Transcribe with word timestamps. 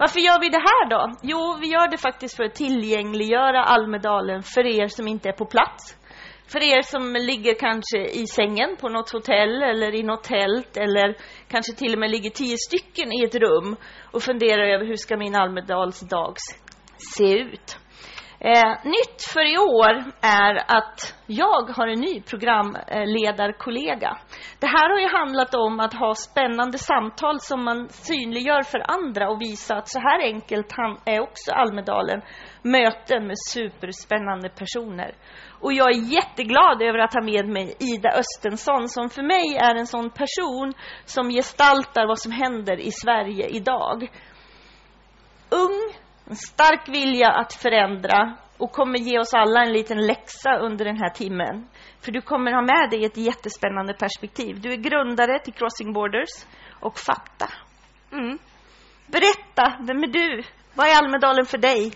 Varför 0.00 0.20
gör 0.20 0.40
vi 0.40 0.48
det 0.48 0.64
här 0.70 0.90
då? 0.90 1.12
Jo, 1.22 1.58
vi 1.60 1.66
gör 1.66 1.88
det 1.88 1.98
faktiskt 1.98 2.36
för 2.36 2.44
att 2.44 2.54
tillgängliggöra 2.54 3.64
Almedalen 3.64 4.42
för 4.42 4.66
er 4.66 4.88
som 4.88 5.08
inte 5.08 5.28
är 5.28 5.32
på 5.32 5.44
plats. 5.44 5.96
För 6.46 6.62
er 6.62 6.82
som 6.82 7.12
ligger 7.12 7.54
kanske 7.54 7.98
i 8.20 8.26
sängen 8.26 8.76
på 8.80 8.88
något 8.88 9.10
hotell 9.10 9.62
eller 9.62 9.94
i 9.94 10.02
något 10.02 10.24
tält 10.24 10.76
eller 10.76 11.16
kanske 11.48 11.72
till 11.72 11.92
och 11.92 11.98
med 11.98 12.10
ligger 12.10 12.30
tio 12.30 12.56
stycken 12.58 13.12
i 13.12 13.24
ett 13.24 13.34
rum 13.34 13.76
och 14.12 14.22
funderar 14.22 14.74
över 14.74 14.86
hur 14.86 14.96
ska 14.96 15.16
min 15.16 15.34
Almedalsdag 15.34 16.34
se 17.16 17.38
ut. 17.38 17.78
Eh, 18.42 18.74
nytt 18.84 19.22
för 19.32 19.54
i 19.54 19.58
år 19.58 20.12
är 20.20 20.54
att 20.78 21.14
jag 21.26 21.62
har 21.76 21.88
en 21.88 22.00
ny 22.00 22.22
programledarkollega. 22.22 24.18
Det 24.60 24.66
här 24.66 24.90
har 24.90 25.00
ju 25.00 25.08
handlat 25.18 25.54
om 25.54 25.80
att 25.80 25.94
ha 25.94 26.14
spännande 26.14 26.78
samtal 26.78 27.40
som 27.40 27.64
man 27.64 27.88
synliggör 27.88 28.62
för 28.62 28.90
andra 28.90 29.30
och 29.30 29.40
visa 29.42 29.76
att 29.76 29.88
så 29.88 29.98
här 29.98 30.22
enkelt 30.22 30.74
är 31.04 31.20
också 31.20 31.52
Almedalen. 31.52 32.22
Möten 32.62 33.26
med 33.26 33.36
superspännande 33.38 34.48
personer. 34.48 35.14
Och 35.60 35.72
jag 35.72 35.90
är 35.94 36.12
jätteglad 36.12 36.82
över 36.82 36.98
att 36.98 37.14
ha 37.14 37.22
med 37.22 37.48
mig 37.48 37.74
Ida 37.78 38.10
Östensson 38.10 38.88
som 38.88 39.08
för 39.08 39.22
mig 39.22 39.56
är 39.56 39.74
en 39.74 39.86
sån 39.86 40.10
person 40.10 40.72
som 41.04 41.30
gestaltar 41.30 42.06
vad 42.06 42.18
som 42.18 42.32
händer 42.32 42.80
i 42.80 42.90
Sverige 42.90 43.46
idag. 43.46 44.10
Ung, 45.50 45.79
en 46.30 46.36
stark 46.36 46.88
vilja 46.88 47.28
att 47.30 47.52
förändra 47.52 48.36
och 48.58 48.72
kommer 48.72 48.98
ge 48.98 49.18
oss 49.18 49.34
alla 49.34 49.62
en 49.62 49.72
liten 49.72 50.06
läxa 50.06 50.58
under 50.58 50.84
den 50.84 50.96
här 50.96 51.08
timmen. 51.10 51.66
För 52.00 52.12
du 52.12 52.20
kommer 52.20 52.52
ha 52.52 52.62
med 52.62 52.90
dig 52.90 53.04
ett 53.04 53.16
jättespännande 53.16 53.94
perspektiv. 53.94 54.60
Du 54.60 54.72
är 54.72 54.76
grundare 54.76 55.38
till 55.38 55.52
Crossing 55.52 55.92
Borders 55.92 56.46
och 56.80 56.98
Fatta. 56.98 57.48
Mm. 58.12 58.38
Berätta, 59.06 59.76
vem 59.80 60.02
är 60.02 60.12
du? 60.12 60.42
Vad 60.74 60.86
är 60.86 61.04
Almedalen 61.04 61.46
för 61.46 61.58
dig? 61.58 61.92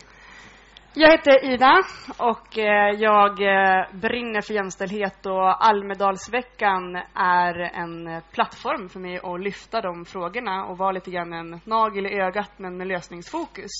Jag 0.95 1.11
heter 1.11 1.45
Ida 1.45 1.83
och 2.19 2.59
eh, 2.59 2.91
jag 2.99 3.31
eh, 3.43 3.87
brinner 3.93 4.41
för 4.41 4.55
jämställdhet 4.55 5.27
och 5.27 5.67
Almedalsveckan 5.67 6.97
är 7.15 7.61
en 7.61 8.23
plattform 8.33 8.89
för 8.89 9.01
mig 9.01 9.21
att 9.23 9.41
lyfta 9.41 9.81
de 9.81 10.05
frågorna 10.05 10.65
och 10.65 10.79
vara 10.79 10.93
lite 10.93 11.11
grann 11.11 11.33
en 11.33 11.61
nagel 11.65 12.07
i 12.07 12.21
ögat 12.21 12.51
men 12.57 12.77
med 12.77 12.87
lösningsfokus 12.87 13.71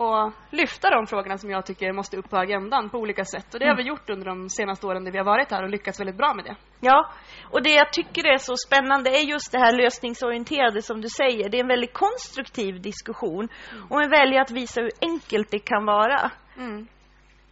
och 0.00 0.32
lyfta 0.50 0.90
de 0.90 1.06
frågorna 1.06 1.38
som 1.38 1.50
jag 1.50 1.66
tycker 1.66 1.92
måste 1.92 2.16
upp 2.16 2.30
på 2.30 2.36
agendan 2.36 2.90
på 2.90 2.98
olika 2.98 3.24
sätt. 3.24 3.54
Och 3.54 3.60
det 3.60 3.66
har 3.66 3.76
vi 3.76 3.82
gjort 3.82 4.10
under 4.10 4.26
de 4.26 4.48
senaste 4.48 4.86
åren 4.86 5.04
när 5.04 5.10
vi 5.10 5.18
har 5.18 5.24
varit 5.24 5.50
här 5.50 5.62
och 5.62 5.70
lyckats 5.70 6.00
väldigt 6.00 6.16
bra 6.16 6.34
med 6.34 6.44
det. 6.44 6.56
Ja, 6.80 7.10
och 7.50 7.62
det 7.62 7.70
jag 7.70 7.92
tycker 7.92 8.26
är 8.26 8.38
så 8.38 8.54
spännande 8.66 9.10
är 9.10 9.22
just 9.22 9.52
det 9.52 9.58
här 9.58 9.72
lösningsorienterade 9.72 10.82
som 10.82 11.00
du 11.00 11.08
säger. 11.08 11.48
Det 11.48 11.56
är 11.56 11.60
en 11.60 11.68
väldigt 11.68 11.92
konstruktiv 11.92 12.80
diskussion 12.80 13.48
och 13.88 13.96
man 13.96 14.10
väljer 14.10 14.40
att 14.40 14.50
visa 14.50 14.80
hur 14.80 14.90
enkelt 15.00 15.50
det 15.50 15.58
kan 15.58 15.84
vara. 15.84 16.30
Mm. 16.56 16.86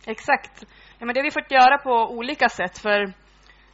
Exakt. 0.06 0.64
Ja, 0.98 1.06
men 1.06 1.14
det 1.14 1.20
har 1.20 1.24
vi 1.24 1.30
fått 1.30 1.50
göra 1.50 1.78
på 1.78 1.90
olika 1.90 2.48
sätt. 2.48 2.78
För 2.78 3.12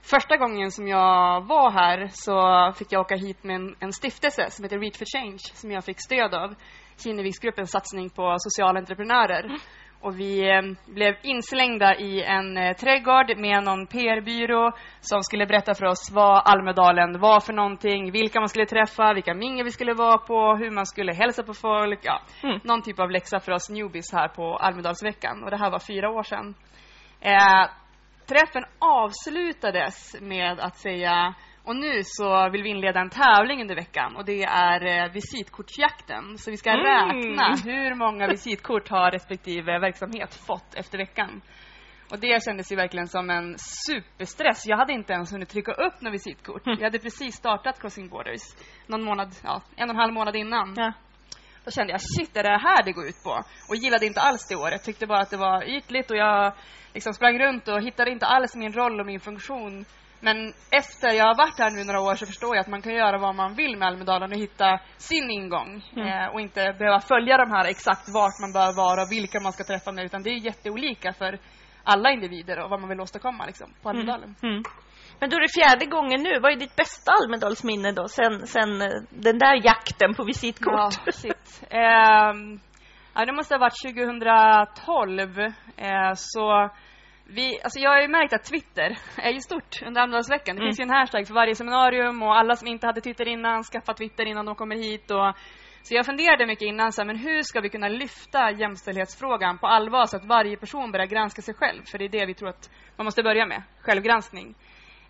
första 0.02 0.36
gången 0.36 0.70
som 0.70 0.88
jag 0.88 1.46
var 1.46 1.70
här 1.70 2.08
så 2.12 2.72
fick 2.78 2.92
jag 2.92 3.00
åka 3.00 3.16
hit 3.16 3.44
med 3.44 3.56
en, 3.56 3.76
en 3.80 3.92
stiftelse 3.92 4.50
som 4.50 4.62
heter 4.62 4.78
Reach 4.78 4.98
for 4.98 5.18
Change 5.18 5.38
som 5.54 5.70
jag 5.70 5.84
fick 5.84 6.00
stöd 6.00 6.34
av. 6.34 6.54
Kinneviksgruppens 6.96 7.70
satsning 7.70 8.10
på 8.10 8.34
sociala 8.38 8.78
entreprenörer. 8.78 9.58
Och 10.00 10.20
vi 10.20 10.50
eh, 10.50 10.62
blev 10.94 11.14
inslängda 11.22 11.96
i 11.96 12.22
en 12.22 12.56
eh, 12.56 12.76
trädgård 12.76 13.38
med 13.38 13.64
någon 13.64 13.86
PR-byrå 13.86 14.72
som 15.00 15.22
skulle 15.22 15.46
berätta 15.46 15.74
för 15.74 15.86
oss 15.86 16.10
vad 16.12 16.42
Almedalen 16.44 17.20
var 17.20 17.40
för 17.40 17.52
någonting, 17.52 18.12
vilka 18.12 18.40
man 18.40 18.48
skulle 18.48 18.66
träffa, 18.66 19.14
vilka 19.14 19.34
mingel 19.34 19.64
vi 19.64 19.70
skulle 19.70 19.94
vara 19.94 20.18
på, 20.18 20.56
hur 20.56 20.70
man 20.70 20.86
skulle 20.86 21.14
hälsa 21.14 21.42
på 21.42 21.54
folk. 21.54 22.00
Ja, 22.02 22.20
mm. 22.42 22.60
Någon 22.64 22.82
typ 22.82 23.00
av 23.00 23.10
läxa 23.10 23.40
för 23.40 23.52
oss 23.52 23.70
newbies 23.70 24.12
här 24.12 24.28
på 24.28 24.56
Almedalsveckan. 24.56 25.44
Och 25.44 25.50
det 25.50 25.56
här 25.56 25.70
var 25.70 25.78
fyra 25.78 26.10
år 26.10 26.22
sedan. 26.22 26.54
Eh, 27.20 27.68
träffen 28.26 28.64
avslutades 28.78 30.16
med 30.20 30.60
att 30.60 30.76
säga 30.76 31.34
och 31.64 31.76
nu 31.76 32.00
så 32.04 32.50
vill 32.50 32.62
vi 32.62 32.68
inleda 32.68 33.00
en 33.00 33.10
tävling 33.10 33.60
under 33.60 33.74
veckan 33.74 34.16
och 34.16 34.24
det 34.24 34.42
är 34.42 34.86
eh, 34.86 35.12
visitkortsjakten. 35.12 36.38
Så 36.38 36.50
vi 36.50 36.56
ska 36.56 36.70
mm. 36.70 36.84
räkna 36.84 37.56
hur 37.64 37.94
många 37.94 38.28
visitkort 38.28 38.88
har 38.88 39.10
respektive 39.10 39.78
verksamhet 39.78 40.34
fått 40.46 40.74
efter 40.74 40.98
veckan. 40.98 41.40
Och 42.10 42.20
det 42.20 42.44
kändes 42.44 42.72
ju 42.72 42.76
verkligen 42.76 43.08
som 43.08 43.30
en 43.30 43.56
superstress. 43.58 44.66
Jag 44.66 44.76
hade 44.76 44.92
inte 44.92 45.12
ens 45.12 45.32
hunnit 45.32 45.48
trycka 45.48 45.72
upp 45.72 46.00
några 46.00 46.12
visitkort. 46.12 46.66
Mm. 46.66 46.78
Jag 46.78 46.86
hade 46.86 46.98
precis 46.98 47.34
startat 47.34 47.80
Crossing 47.80 48.08
Borders 48.08 48.42
någon 48.86 49.04
månad, 49.04 49.34
ja, 49.42 49.62
en 49.76 49.88
och 49.88 49.94
en 49.94 50.00
halv 50.00 50.12
månad 50.12 50.36
innan. 50.36 50.74
Ja. 50.76 50.92
Då 51.64 51.70
kände 51.70 51.92
jag, 51.92 52.00
shit, 52.00 52.36
är 52.36 52.42
det 52.42 52.58
här 52.58 52.82
det 52.84 52.92
går 52.92 53.06
ut 53.06 53.22
på? 53.24 53.42
Och 53.68 53.76
gillade 53.76 54.06
inte 54.06 54.20
alls 54.20 54.48
det 54.48 54.56
året. 54.56 54.84
Tyckte 54.84 55.06
bara 55.06 55.20
att 55.20 55.30
det 55.30 55.36
var 55.36 55.64
ytligt 55.76 56.10
och 56.10 56.16
jag 56.16 56.52
liksom 56.94 57.12
sprang 57.12 57.38
runt 57.38 57.68
och 57.68 57.82
hittade 57.82 58.10
inte 58.10 58.26
alls 58.26 58.56
min 58.56 58.72
roll 58.72 59.00
och 59.00 59.06
min 59.06 59.20
funktion 59.20 59.84
men 60.24 60.52
efter 60.70 61.08
jag 61.18 61.24
har 61.24 61.38
varit 61.44 61.58
här 61.58 61.70
nu 61.70 61.84
några 61.84 62.00
år 62.00 62.14
så 62.14 62.26
förstår 62.26 62.56
jag 62.56 62.62
att 62.62 62.74
man 62.74 62.82
kan 62.82 62.94
göra 62.94 63.18
vad 63.18 63.34
man 63.34 63.54
vill 63.54 63.76
med 63.76 63.88
Almedalen 63.88 64.32
och 64.32 64.38
hitta 64.38 64.80
sin 64.96 65.30
ingång. 65.30 65.84
Mm. 65.96 66.08
Eh, 66.08 66.26
och 66.32 66.40
inte 66.40 66.74
behöva 66.78 67.00
följa 67.00 67.36
de 67.36 67.50
här 67.50 67.64
exakt 67.64 68.08
vart 68.14 68.40
man 68.40 68.52
bör 68.52 68.76
vara 68.76 69.02
och 69.02 69.12
vilka 69.12 69.40
man 69.40 69.52
ska 69.52 69.64
träffa 69.64 69.92
med. 69.92 70.04
Utan 70.04 70.22
det 70.22 70.30
är 70.30 70.46
jätteolika 70.50 71.12
för 71.12 71.38
alla 71.84 72.10
individer 72.10 72.60
och 72.60 72.70
vad 72.70 72.80
man 72.80 72.88
vill 72.88 73.00
åstadkomma 73.00 73.46
liksom, 73.46 73.68
på 73.82 73.88
mm. 73.88 74.00
Almedalen. 74.00 74.34
Mm. 74.42 74.54
Mm. 74.54 74.64
Men 75.20 75.30
då 75.30 75.36
är 75.36 75.40
det 75.40 75.60
fjärde 75.60 75.86
gången 75.86 76.22
nu. 76.22 76.40
Vad 76.40 76.52
är 76.52 76.56
ditt 76.56 76.76
bästa 76.76 77.12
Almedalsminne 77.12 77.92
då? 77.92 78.08
Sen, 78.08 78.46
sen 78.46 78.82
eh, 78.82 78.88
den 79.10 79.38
där 79.38 79.54
jakten 79.64 80.14
på 80.14 80.24
visitkort? 80.24 80.94
Ja, 81.06 81.12
shit. 81.12 81.62
eh, 81.70 83.24
det 83.26 83.32
måste 83.32 83.54
ha 83.54 83.58
varit 83.58 83.82
2012. 83.82 85.38
Eh, 85.76 86.12
så 86.14 86.70
vi, 87.26 87.60
alltså 87.62 87.78
jag 87.78 87.90
har 87.90 88.00
ju 88.00 88.08
märkt 88.08 88.32
att 88.32 88.44
Twitter 88.44 88.98
är 89.16 89.32
ju 89.32 89.40
stort 89.40 89.82
under 89.86 90.00
Almedalsveckan. 90.00 90.56
Det 90.56 90.62
mm. 90.62 90.68
finns 90.68 90.80
ju 90.80 90.82
en 90.82 90.90
hashtag 90.90 91.26
för 91.26 91.34
varje 91.34 91.54
seminarium 91.54 92.22
och 92.22 92.36
alla 92.36 92.56
som 92.56 92.68
inte 92.68 92.86
hade 92.86 93.00
Twitter 93.00 93.28
innan 93.28 93.62
skaffar 93.62 93.94
Twitter 93.94 94.26
innan 94.26 94.46
de 94.46 94.54
kommer 94.54 94.76
hit. 94.76 95.10
Och, 95.10 95.34
så 95.82 95.94
jag 95.94 96.06
funderade 96.06 96.46
mycket 96.46 96.66
innan, 96.66 96.92
så 96.92 97.00
här, 97.00 97.06
men 97.06 97.16
hur 97.16 97.42
ska 97.42 97.60
vi 97.60 97.68
kunna 97.68 97.88
lyfta 97.88 98.50
jämställdhetsfrågan 98.50 99.58
på 99.58 99.66
allvar 99.66 100.06
så 100.06 100.16
att 100.16 100.24
varje 100.24 100.56
person 100.56 100.92
börjar 100.92 101.06
granska 101.06 101.42
sig 101.42 101.54
själv? 101.54 101.82
För 101.84 101.98
det 101.98 102.04
är 102.04 102.08
det 102.08 102.26
vi 102.26 102.34
tror 102.34 102.48
att 102.48 102.70
man 102.96 103.04
måste 103.04 103.22
börja 103.22 103.46
med, 103.46 103.62
självgranskning. 103.80 104.54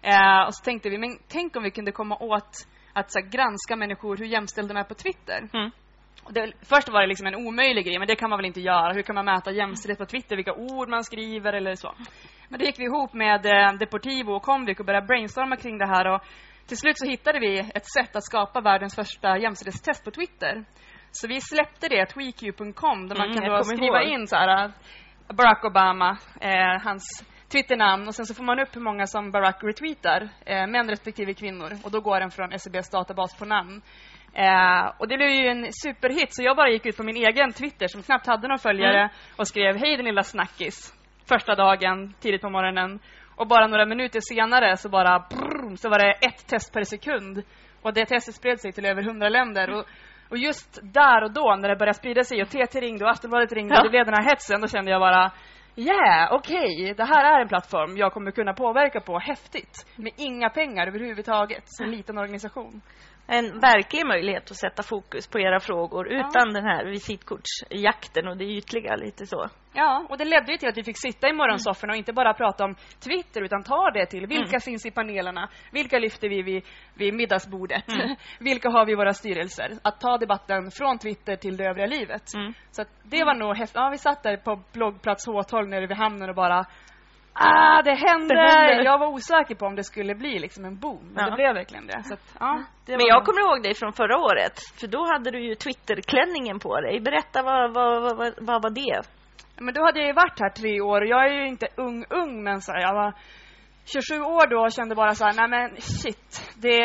Eh, 0.02 0.46
och 0.46 0.54
så 0.54 0.64
tänkte 0.64 0.90
vi, 0.90 0.98
men 0.98 1.18
tänk 1.28 1.56
om 1.56 1.62
vi 1.62 1.70
kunde 1.70 1.92
komma 1.92 2.16
åt 2.20 2.68
att 2.92 3.14
här, 3.14 3.30
granska 3.30 3.76
människor 3.76 4.16
hur 4.16 4.26
jämställda 4.26 4.74
de 4.74 4.80
är 4.80 4.84
på 4.84 4.94
Twitter. 4.94 5.48
Mm. 5.52 5.70
Det, 6.28 6.52
först 6.62 6.88
var 6.88 7.00
det 7.00 7.06
liksom 7.06 7.26
en 7.26 7.34
omöjlig 7.34 7.84
grej, 7.84 7.98
men 7.98 8.08
det 8.08 8.16
kan 8.16 8.30
man 8.30 8.38
väl 8.38 8.46
inte 8.46 8.60
göra. 8.60 8.92
Hur 8.92 9.02
kan 9.02 9.14
man 9.14 9.24
mäta 9.24 9.50
jämställdhet 9.50 9.98
på 9.98 10.06
Twitter, 10.06 10.36
vilka 10.36 10.54
ord 10.54 10.88
man 10.88 11.04
skriver 11.04 11.52
eller 11.52 11.74
så. 11.74 11.94
Men 12.48 12.58
det 12.58 12.64
gick 12.64 12.78
vi 12.78 12.84
ihop 12.84 13.12
med 13.12 13.46
eh, 13.46 13.78
Deportivo 13.78 14.32
och 14.32 14.42
Comvik 14.42 14.80
och 14.80 14.86
började 14.86 15.06
brainstorma 15.06 15.56
kring 15.56 15.78
det 15.78 15.86
här. 15.86 16.06
Och 16.08 16.20
till 16.66 16.76
slut 16.76 16.98
så 16.98 17.06
hittade 17.06 17.38
vi 17.38 17.58
ett 17.58 17.90
sätt 17.92 18.16
att 18.16 18.24
skapa 18.24 18.60
världens 18.60 18.94
första 18.94 19.38
jämställdhetstest 19.38 20.04
på 20.04 20.10
Twitter. 20.10 20.64
Så 21.10 21.28
vi 21.28 21.40
släppte 21.40 21.88
det, 21.88 22.06
tweaku.com, 22.06 23.08
där 23.08 23.16
man 23.16 23.30
mm, 23.30 23.40
kan 23.40 23.50
då 23.50 23.64
skriva 23.64 24.02
ihåg. 24.02 24.12
in 24.12 24.26
så 24.26 24.36
här, 24.36 24.72
Barack 25.28 25.64
Obama, 25.64 26.18
eh, 26.40 26.82
hans 26.84 27.24
Twitternamn 27.52 28.08
och 28.08 28.14
sen 28.14 28.26
så 28.26 28.34
får 28.34 28.44
man 28.44 28.60
upp 28.60 28.76
hur 28.76 28.80
många 28.80 29.06
som 29.06 29.30
Barack 29.30 29.64
retweetar, 29.64 30.28
eh, 30.46 30.66
män 30.66 30.88
respektive 30.88 31.34
kvinnor. 31.34 31.70
Och 31.84 31.90
då 31.90 32.00
går 32.00 32.20
den 32.20 32.30
från 32.30 32.52
SCBs 32.52 32.90
databas 32.90 33.38
på 33.38 33.44
namn. 33.44 33.82
Eh, 34.36 34.92
och 34.98 35.08
det 35.08 35.16
blev 35.16 35.30
ju 35.30 35.48
en 35.48 35.72
superhit, 35.72 36.34
så 36.34 36.42
jag 36.42 36.56
bara 36.56 36.70
gick 36.70 36.86
ut 36.86 36.96
på 36.96 37.02
min 37.02 37.16
egen 37.16 37.52
Twitter 37.52 37.86
som 37.88 38.02
knappt 38.02 38.26
hade 38.26 38.48
någon 38.48 38.58
följare 38.58 38.98
mm. 38.98 39.10
och 39.36 39.48
skrev 39.48 39.76
Hej 39.76 39.96
din 39.96 40.06
lilla 40.06 40.22
snackis. 40.22 40.94
Första 41.28 41.54
dagen, 41.54 42.14
tidigt 42.20 42.40
på 42.40 42.50
morgonen. 42.50 42.98
Och 43.36 43.48
bara 43.48 43.66
några 43.66 43.86
minuter 43.86 44.20
senare 44.22 44.76
så 44.76 44.88
bara 44.88 45.18
brrr, 45.18 45.76
så 45.76 45.88
var 45.88 45.98
det 45.98 46.26
ett 46.26 46.46
test 46.48 46.72
per 46.72 46.82
sekund. 46.82 47.42
Och 47.82 47.94
det 47.94 48.06
testet 48.06 48.34
spred 48.34 48.60
sig 48.60 48.72
till 48.72 48.86
över 48.86 49.02
hundra 49.02 49.28
länder. 49.28 49.70
Och, 49.70 49.84
och 50.30 50.38
just 50.38 50.80
där 50.82 51.24
och 51.24 51.32
då, 51.32 51.56
när 51.60 51.68
det 51.68 51.76
började 51.76 51.98
sprida 51.98 52.24
sig 52.24 52.42
och 52.42 52.48
TT 52.48 52.80
ringde 52.80 53.04
och 53.04 53.10
Aftonbladet 53.10 53.52
ringde 53.52 53.74
ja. 53.74 53.80
och 53.80 53.84
det 53.86 53.90
blev 53.90 54.04
den 54.04 54.14
här 54.14 54.30
hetsen, 54.30 54.60
då 54.60 54.68
kände 54.68 54.90
jag 54.90 55.00
bara 55.00 55.30
Yeah, 55.76 56.32
okej, 56.32 56.82
okay. 56.82 56.94
det 56.94 57.04
här 57.04 57.24
är 57.24 57.40
en 57.40 57.48
plattform 57.48 57.96
jag 57.96 58.12
kommer 58.12 58.30
kunna 58.30 58.52
påverka 58.52 59.00
på 59.00 59.18
häftigt. 59.18 59.86
Med 59.96 60.12
inga 60.16 60.50
pengar 60.50 60.86
överhuvudtaget, 60.86 61.64
en 61.82 61.90
liten 61.90 62.18
organisation 62.18 62.80
en 63.26 63.60
verklig 63.60 64.06
möjlighet 64.06 64.50
att 64.50 64.56
sätta 64.56 64.82
fokus 64.82 65.26
på 65.26 65.40
era 65.40 65.60
frågor 65.60 66.12
ja. 66.12 66.18
utan 66.18 66.52
den 66.52 66.64
här 66.64 66.84
visitkortsjakten 66.84 68.28
och 68.28 68.36
det 68.36 68.44
ytliga 68.44 68.96
lite 68.96 69.26
så. 69.26 69.48
Ja, 69.72 70.06
och 70.08 70.18
det 70.18 70.24
ledde 70.24 70.52
ju 70.52 70.58
till 70.58 70.68
att 70.68 70.76
vi 70.76 70.84
fick 70.84 70.98
sitta 70.98 71.28
i 71.28 71.32
morgonsofforna 71.32 71.92
och 71.92 71.96
inte 71.96 72.12
bara 72.12 72.34
prata 72.34 72.64
om 72.64 72.74
Twitter 73.04 73.42
utan 73.42 73.62
ta 73.62 73.90
det 73.90 74.06
till 74.06 74.26
vilka 74.26 74.48
mm. 74.48 74.60
finns 74.60 74.86
i 74.86 74.90
panelerna, 74.90 75.48
vilka 75.72 75.98
lyfter 75.98 76.28
vi 76.28 76.42
vid, 76.42 76.64
vid 76.94 77.14
middagsbordet, 77.14 77.88
mm. 77.88 78.16
vilka 78.40 78.70
har 78.70 78.86
vi 78.86 78.92
i 78.92 78.96
våra 78.96 79.12
styrelser. 79.12 79.70
Att 79.82 80.00
ta 80.00 80.18
debatten 80.18 80.70
från 80.70 80.98
Twitter 80.98 81.36
till 81.36 81.56
det 81.56 81.64
övriga 81.64 81.86
livet. 81.86 82.34
Mm. 82.34 82.52
Så 82.70 82.84
det 83.02 83.24
var 83.24 83.34
nog 83.34 83.56
häftigt. 83.56 83.76
Ja, 83.76 83.88
vi 83.92 83.98
satt 83.98 84.22
där 84.22 84.36
på 84.36 84.62
bloggplats 84.72 85.28
H12 85.28 85.66
nere 85.66 85.86
vid 85.86 85.96
hamnen 85.96 86.28
och 86.28 86.34
bara 86.34 86.66
Ah, 87.34 87.82
det 87.82 87.94
hände. 87.94 88.34
Det 88.34 88.50
hände. 88.50 88.84
Jag 88.84 88.98
var 88.98 89.06
osäker 89.06 89.54
på 89.54 89.66
om 89.66 89.76
det 89.76 89.84
skulle 89.84 90.14
bli 90.14 90.38
liksom 90.38 90.64
en 90.64 90.78
boom, 90.78 91.12
men 91.14 91.24
Ja. 91.24 91.30
det 91.30 91.36
blev 91.36 91.54
verkligen 91.54 91.86
det. 91.86 92.02
Så 92.04 92.14
att, 92.14 92.34
ja, 92.40 92.62
det 92.86 92.96
Men 92.96 93.06
jag 93.06 93.24
kommer 93.24 93.40
ihåg 93.40 93.62
dig 93.62 93.74
från 93.74 93.92
förra 93.92 94.18
året, 94.18 94.58
för 94.80 94.86
då 94.86 95.04
hade 95.12 95.30
du 95.30 95.40
ju 95.48 95.54
Twitterklänningen 95.54 96.58
på 96.58 96.80
dig. 96.80 97.00
Berätta, 97.00 97.42
vad, 97.42 97.74
vad, 97.74 98.02
vad, 98.02 98.34
vad, 98.38 98.62
var 98.62 98.70
det? 98.70 99.02
Men 99.58 99.74
då 99.74 99.84
hade 99.84 99.98
jag 99.98 100.06
ju 100.06 100.12
varit 100.12 100.40
här 100.40 100.50
tre 100.50 100.80
år 100.80 101.00
och 101.00 101.06
jag 101.06 101.24
är 101.26 101.32
ju 101.32 101.46
inte 101.48 101.66
ung, 101.76 102.04
ung, 102.10 102.42
men 102.44 102.60
så 102.60 102.72
här, 102.72 102.80
jag 102.80 102.94
var 102.94 103.12
27 103.92 104.20
år 104.22 104.46
då 104.46 104.60
och 104.62 104.72
kände 104.72 104.94
bara 104.94 105.14
så 105.14 105.24
här, 105.24 105.32
nej 105.34 105.48
men 105.48 105.76
shit. 105.80 106.54
Det, 106.62 106.76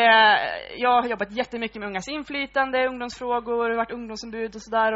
jag 0.76 1.02
har 1.02 1.08
jobbat 1.08 1.32
jättemycket 1.32 1.76
med 1.80 1.88
ungas 1.88 2.08
inflytande, 2.08 2.86
ungdomsfrågor, 2.86 3.76
varit 3.76 3.90
ungdomsombud 3.92 4.54
och 4.54 4.62
sådär 4.62 4.92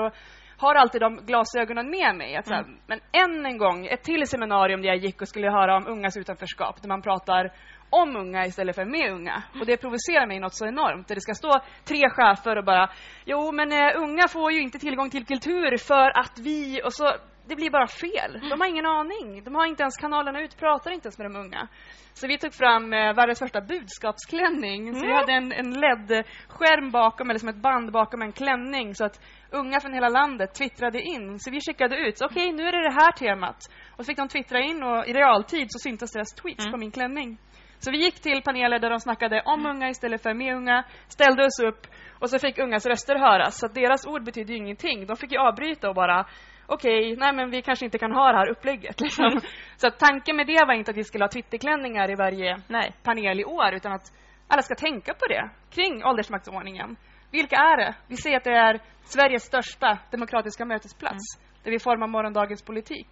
har 0.58 0.74
alltid 0.74 1.00
de 1.00 1.16
glasögonen 1.16 1.90
med 1.90 2.16
mig. 2.16 2.36
Att 2.36 2.48
här, 2.48 2.64
Men 2.86 3.00
än 3.12 3.46
en 3.46 3.58
gång, 3.58 3.86
ett 3.86 4.02
till 4.02 4.26
seminarium 4.26 4.82
där 4.82 4.88
jag 4.88 4.96
gick 4.96 5.22
och 5.22 5.28
skulle 5.28 5.50
höra 5.50 5.76
om 5.76 5.86
ungas 5.86 6.16
utanförskap, 6.16 6.82
där 6.82 6.88
man 6.88 7.02
pratar 7.02 7.52
om 7.90 8.16
unga 8.16 8.46
istället 8.46 8.76
för 8.76 8.84
med 8.84 9.12
unga. 9.12 9.42
Och 9.60 9.66
det 9.66 9.76
provocerar 9.76 10.26
mig 10.26 10.40
något 10.40 10.54
så 10.54 10.66
enormt. 10.66 11.08
Där 11.08 11.14
det 11.14 11.20
ska 11.20 11.34
stå 11.34 11.52
tre 11.84 12.10
chefer 12.10 12.56
och 12.58 12.64
bara, 12.64 12.90
jo 13.24 13.52
men 13.52 13.72
eh, 13.72 13.90
unga 13.96 14.28
får 14.28 14.52
ju 14.52 14.60
inte 14.60 14.78
tillgång 14.78 15.10
till 15.10 15.26
kultur 15.26 15.76
för 15.76 16.18
att 16.18 16.38
vi, 16.38 16.82
och 16.84 16.92
så, 16.92 17.04
det 17.48 17.56
blir 17.56 17.70
bara 17.70 17.86
fel. 17.86 18.40
De 18.50 18.60
har 18.60 18.66
ingen 18.68 18.86
aning. 18.86 19.44
De 19.44 19.54
har 19.54 19.66
inte 19.66 19.82
ens 19.82 19.96
kanalerna 19.96 20.40
ut, 20.40 20.56
pratar 20.58 20.90
inte 20.90 21.06
ens 21.06 21.18
med 21.18 21.30
de 21.30 21.36
unga. 21.36 21.68
Så 22.14 22.26
vi 22.26 22.38
tog 22.38 22.54
fram 22.54 22.92
eh, 22.92 23.14
världens 23.14 23.38
första 23.38 23.60
budskapsklänning. 23.60 24.94
Så 24.94 25.00
vi 25.00 25.06
Mm. 25.06 25.16
hade 25.16 25.32
en, 25.32 25.52
en 25.52 25.70
LED-skärm 25.80 26.90
bakom, 26.90 27.30
eller 27.30 27.38
som 27.38 27.48
ett 27.48 27.62
band 27.62 27.92
bakom 27.92 28.22
en 28.22 28.32
klänning. 28.32 28.94
Så 28.94 29.04
att 29.04 29.20
unga 29.50 29.80
från 29.80 29.92
hela 29.94 30.08
landet 30.08 30.54
twittrade 30.54 31.02
in. 31.02 31.38
Så 31.38 31.50
vi 31.50 31.60
skickade 31.60 31.96
ut, 31.96 32.22
okej 32.22 32.52
nu 32.52 32.62
är 32.68 32.72
det 32.72 32.82
det 32.82 32.94
här 32.94 33.12
temat. 33.12 33.56
Och 33.96 34.04
så 34.04 34.08
fick 34.08 34.16
de 34.18 34.28
twittra 34.28 34.60
in 34.60 34.82
och 34.82 35.06
i 35.08 35.12
realtid 35.12 35.66
så 35.70 35.78
syntes 35.78 36.12
deras 36.12 36.34
tweets 36.34 36.64
Mm. 36.64 36.72
på 36.72 36.78
min 36.78 36.90
klänning. 36.90 37.38
Så 37.78 37.90
vi 37.90 37.98
gick 38.04 38.20
till 38.22 38.42
paneler 38.42 38.78
där 38.78 38.90
de 38.90 39.00
snackade 39.00 39.42
om 39.44 39.66
unga 39.66 39.88
istället 39.88 40.22
för 40.22 40.34
med 40.34 40.54
unga, 40.56 40.84
ställde 41.08 41.44
oss 41.44 41.60
upp 41.60 41.86
och 42.20 42.30
så 42.30 42.38
fick 42.38 42.58
ungas 42.58 42.86
röster 42.86 43.16
höras. 43.16 43.58
Så 43.58 43.66
att 43.66 43.74
deras 43.74 44.06
ord 44.06 44.24
betydde 44.24 44.54
ingenting. 44.54 45.06
De 45.06 45.16
fick 45.16 45.32
ju 45.32 45.38
avbryta 45.38 45.88
och 45.88 45.94
bara 45.94 46.26
okej, 46.66 47.16
nej 47.16 47.32
men 47.32 47.50
vi 47.50 47.62
kanske 47.62 47.84
inte 47.84 47.98
kan 47.98 48.12
ha 48.12 48.32
det 48.32 48.38
här 48.38 48.48
upplägget. 48.48 49.00
Liksom. 49.00 49.40
Så 49.76 49.86
att 49.86 49.98
tanken 49.98 50.36
med 50.36 50.46
det 50.46 50.64
var 50.66 50.74
inte 50.74 50.90
att 50.90 50.96
vi 50.96 51.04
skulle 51.04 51.24
ha 51.24 51.28
twitterklänningar 51.28 52.10
i 52.10 52.14
varje 52.14 52.60
Nej. 52.68 52.92
panel 53.02 53.40
i 53.40 53.44
år 53.44 53.74
utan 53.74 53.92
att 53.92 54.12
alla 54.48 54.62
ska 54.62 54.74
tänka 54.74 55.14
på 55.14 55.26
det 55.26 55.50
kring 55.70 56.04
åldersmaktsordningen. 56.04 56.96
Vilka 57.30 57.56
är 57.56 57.76
det? 57.76 57.94
Vi 58.08 58.16
säger 58.16 58.36
att 58.36 58.44
det 58.44 58.54
är 58.54 58.80
Sveriges 59.04 59.42
största 59.42 59.98
demokratiska 60.10 60.64
mötesplats 60.64 61.38
där 61.62 61.70
vi 61.70 61.78
formar 61.78 62.06
morgondagens 62.06 62.62
politik. 62.62 63.08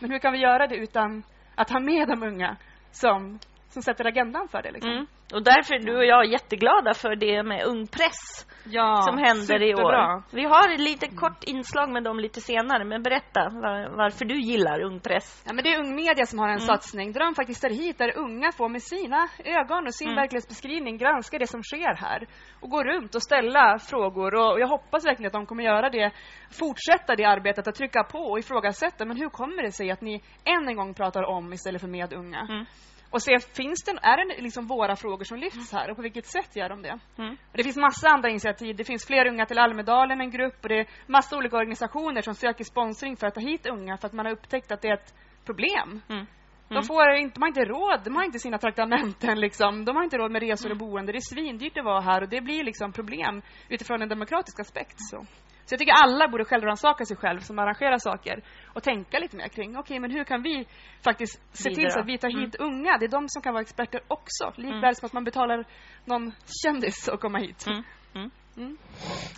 Men 0.00 0.10
hur 0.10 0.18
kan 0.18 0.32
vi 0.32 0.38
göra 0.38 0.66
det 0.66 0.76
utan 0.76 1.22
att 1.54 1.70
ha 1.70 1.80
med 1.80 2.08
de 2.08 2.22
unga 2.22 2.56
som, 2.90 3.38
som 3.74 3.82
sätter 3.82 4.04
agendan 4.06 4.48
för 4.48 4.62
det? 4.62 4.70
Liksom? 4.72 4.90
Mm. 4.92 5.06
Och 5.34 5.42
därför 5.42 5.74
är 5.74 5.78
du 5.78 5.96
och 5.96 6.04
jag 6.04 6.26
jätteglada 6.26 6.94
för 6.94 7.16
det 7.16 7.42
med 7.42 7.64
Ung 7.66 7.86
Press 7.86 8.46
Ja, 8.66 9.02
som 9.02 9.18
händer 9.18 9.62
i 9.62 9.74
år. 9.74 10.22
Vi 10.36 10.44
har 10.44 10.74
ett 10.74 10.80
litet 10.80 11.16
kort 11.16 11.44
inslag 11.44 11.90
med 11.90 12.04
dem 12.04 12.20
lite 12.20 12.40
senare, 12.40 12.84
men 12.84 13.02
berätta 13.02 13.40
var, 13.48 13.96
varför 13.96 14.24
du 14.24 14.40
gillar 14.40 14.80
Ung 14.82 15.00
Press. 15.00 15.44
Ja, 15.46 15.52
men 15.52 15.64
det 15.64 15.74
är 15.74 15.78
Ung 15.78 15.94
Media 15.96 16.26
som 16.26 16.38
har 16.38 16.48
en 16.48 16.54
Mm. 16.54 16.66
satsning 16.66 17.12
där 17.12 17.20
de 17.20 17.34
faktiskt 17.34 17.62
tar 17.62 17.70
hit 17.70 17.98
där 17.98 18.18
unga 18.18 18.52
får 18.52 18.68
med 18.68 18.82
sina 18.82 19.28
ögon 19.44 19.86
och 19.86 19.94
sin 19.94 20.08
Mm. 20.08 20.16
verklighetsbeskrivning 20.16 20.98
granska 20.98 21.38
det 21.38 21.46
som 21.46 21.62
sker 21.62 21.94
här 21.94 22.26
och 22.60 22.70
gå 22.70 22.84
runt 22.84 23.14
och 23.14 23.22
ställa 23.22 23.78
frågor 23.78 24.34
och 24.34 24.60
jag 24.60 24.68
hoppas 24.68 25.06
verkligen 25.06 25.26
att 25.26 25.32
de 25.32 25.46
kommer 25.46 25.64
göra 25.64 25.90
det, 25.90 26.10
fortsätta 26.58 27.16
det 27.16 27.24
arbetet 27.24 27.68
att 27.68 27.74
trycka 27.74 28.04
på 28.04 28.18
och 28.18 28.38
ifrågasätta 28.38 29.04
men 29.04 29.16
hur 29.16 29.28
kommer 29.28 29.62
det 29.62 29.72
sig 29.72 29.90
att 29.90 30.00
ni 30.00 30.22
än 30.44 30.68
en 30.68 30.76
gång 30.76 30.94
pratar 30.94 31.22
om 31.22 31.52
istället 31.52 31.80
för 31.80 31.88
med 31.88 32.12
unga? 32.12 32.40
Mm. 32.40 32.64
Och 33.14 33.22
se, 33.22 33.38
finns 33.40 33.82
det, 33.84 33.92
är 34.02 34.16
det 34.16 34.42
liksom 34.42 34.66
våra 34.66 34.96
frågor 34.96 35.24
som 35.24 35.38
lyfts 35.38 35.72
här 35.72 35.90
och 35.90 35.96
på 35.96 36.02
vilket 36.02 36.26
sätt 36.26 36.56
gör 36.56 36.68
de 36.68 36.82
det? 36.82 36.98
Mm. 37.18 37.36
Det 37.52 37.62
finns 37.62 37.76
massa 37.76 38.08
andra 38.08 38.28
initiativ. 38.28 38.76
Det 38.76 38.84
finns 38.84 39.06
fler 39.06 39.28
unga 39.28 39.46
till 39.46 39.58
Almedalen, 39.58 40.20
en 40.20 40.30
grupp 40.30 40.58
och 40.62 40.68
det 40.68 40.78
är 40.78 40.86
massa 41.06 41.36
olika 41.36 41.56
organisationer 41.56 42.22
som 42.22 42.34
söker 42.34 42.64
sponsring 42.64 43.16
för 43.16 43.26
att 43.26 43.34
ta 43.34 43.40
hit 43.40 43.66
unga 43.66 43.96
för 43.96 44.06
att 44.06 44.12
man 44.12 44.26
har 44.26 44.32
upptäckt 44.32 44.72
att 44.72 44.82
det 44.82 44.88
är 44.88 44.94
ett 44.94 45.14
problem. 45.44 46.00
Mm. 46.08 46.26
De, 46.68 46.82
får 46.82 47.10
inte, 47.10 47.34
de 47.34 47.42
har 47.42 47.48
inte 47.48 47.64
råd, 47.64 48.00
de 48.04 48.16
har 48.16 48.24
inte 48.24 48.38
sina 48.38 48.58
traktamenten. 48.58 49.40
Liksom. 49.40 49.84
De 49.84 49.96
har 49.96 50.04
inte 50.04 50.18
råd 50.18 50.30
med 50.30 50.42
resor 50.42 50.70
och 50.70 50.76
boende. 50.76 51.12
Det 51.12 51.18
är 51.18 51.34
svindyrt 51.34 51.78
att 51.78 51.84
vara 51.84 52.00
här 52.00 52.22
och 52.22 52.28
det 52.28 52.40
blir 52.40 52.64
liksom 52.64 52.92
problem 52.92 53.42
utifrån 53.68 54.02
en 54.02 54.08
demokratisk 54.08 54.60
aspekt. 54.60 54.96
Så. 54.98 55.26
Så 55.64 55.72
jag 55.72 55.78
tycker 55.78 55.92
alla 55.92 56.28
borde 56.28 56.44
självrannsaka 56.44 57.04
sig 57.04 57.16
själv 57.16 57.40
som 57.40 57.58
arrangerar 57.58 57.98
saker 57.98 58.42
och 58.74 58.82
tänka 58.82 59.18
lite 59.18 59.36
mer 59.36 59.48
kring, 59.48 59.76
okej 59.78 60.00
men 60.00 60.10
hur 60.10 60.24
kan 60.24 60.42
vi 60.42 60.66
faktiskt 61.04 61.56
se 61.56 61.62
till 61.62 61.76
Bidra. 61.76 61.90
så 61.90 62.00
att 62.00 62.06
vi 62.06 62.18
tar 62.18 62.40
hit 62.40 62.54
unga? 62.54 62.98
Det 62.98 63.04
är 63.04 63.08
de 63.08 63.28
som 63.28 63.42
kan 63.42 63.52
vara 63.52 63.62
experter 63.62 64.00
också. 64.08 64.52
Likväl 64.56 64.94
som 64.94 65.06
att 65.06 65.12
man 65.12 65.24
betalar 65.24 65.64
någon 66.04 66.32
kändis 66.64 67.08
att 67.08 67.20
komma 67.20 67.38
hit. 67.38 67.66
Mm. 68.14 68.30
Mm. 68.56 68.68
Mm. 68.68 68.76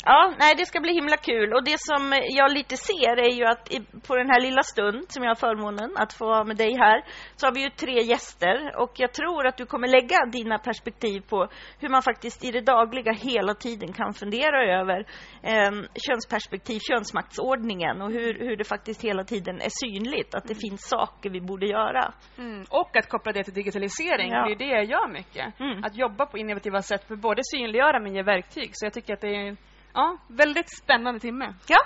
Ja, 0.04 0.34
nej 0.38 0.54
det 0.56 0.66
ska 0.66 0.80
bli 0.80 0.92
himla 0.92 1.16
kul. 1.16 1.52
Och 1.52 1.64
det 1.64 1.76
som 1.78 2.12
jag 2.30 2.52
lite 2.52 2.76
ser 2.76 3.16
är 3.18 3.34
ju 3.38 3.44
att 3.44 3.68
på 4.06 4.16
den 4.16 4.30
här 4.30 4.40
lilla 4.40 4.62
stund 4.62 5.04
som 5.08 5.22
jag 5.22 5.30
har 5.30 5.34
förmånen 5.34 5.90
att 5.96 6.12
få 6.12 6.26
vara 6.26 6.44
med 6.44 6.56
dig 6.56 6.76
här, 6.78 7.04
så 7.36 7.46
har 7.46 7.54
vi 7.54 7.62
ju 7.62 7.70
tre 7.70 8.02
gäster. 8.02 8.72
Och 8.82 8.92
jag 8.96 9.12
tror 9.12 9.46
att 9.46 9.56
du 9.56 9.66
kommer 9.66 9.88
lägga 9.88 10.26
dina 10.32 10.58
perspektiv 10.58 11.20
på 11.20 11.48
hur 11.80 11.88
man 11.88 12.02
faktiskt 12.02 12.44
i 12.44 12.50
det 12.50 12.60
dagliga 12.60 13.12
hela 13.12 13.54
tiden 13.54 13.92
kan 13.92 14.14
fundera 14.14 14.80
över 14.80 14.98
eh, 15.42 15.72
könsperspektiv, 16.06 16.80
könsmaktsordningen 16.90 18.02
och 18.02 18.10
hur, 18.10 18.38
hur 18.38 18.56
det 18.56 18.64
faktiskt 18.64 19.04
hela 19.04 19.24
tiden 19.24 19.60
är 19.60 19.70
synligt, 19.86 20.34
att 20.34 20.48
det 20.48 20.54
finns 20.54 20.88
saker 20.88 21.30
vi 21.30 21.40
borde 21.40 21.66
göra. 21.66 22.12
Mm. 22.38 22.64
Och 22.70 22.96
att 22.96 23.08
koppla 23.08 23.32
det 23.32 23.44
till 23.44 23.54
digitalisering, 23.54 24.30
Ja. 24.32 24.46
det 24.46 24.52
är 24.52 24.58
det 24.58 24.74
jag 24.74 24.84
gör 24.84 25.08
mycket. 25.08 25.60
Mm. 25.60 25.84
Att 25.84 25.96
jobba 25.96 26.26
på 26.26 26.38
innovativa 26.38 26.82
sätt 26.82 27.04
för 27.08 27.16
både 27.16 27.42
synliggöra 27.44 28.00
men 28.00 28.14
ge 28.14 28.22
verktyg. 28.22 28.70
Så 28.72 28.86
jag 28.86 28.92
tycker 28.92 29.05
att 29.12 29.20
det 29.20 29.36
är 29.36 29.56
ja, 29.94 30.18
väldigt 30.28 30.78
spännande 30.78 31.20
timme. 31.20 31.54
Ja. 31.66 31.78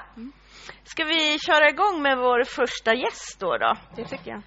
Ska 0.84 1.04
vi 1.04 1.38
köra 1.38 1.68
igång 1.68 2.02
med 2.02 2.18
vår 2.18 2.44
första 2.44 2.94
gäst 2.94 3.40
då? 3.40 3.56
då? 3.56 3.76
Det 3.96 4.04
tycker 4.04 4.30
jag. 4.30 4.42